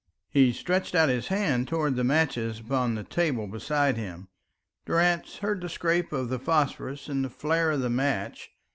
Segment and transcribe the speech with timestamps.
[0.31, 4.29] He stretched out his hand towards the matches upon the table beside him.
[4.83, 8.49] Durrance heard the scrape of the phosphorus and the flare of the match.